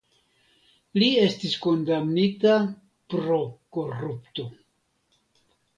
Li 1.01 1.09
estis 1.25 1.53
kondamnita 1.67 2.57
pro 3.15 3.39
korupto. 3.79 4.49